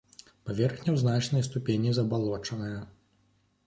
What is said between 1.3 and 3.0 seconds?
ступені забалочаная.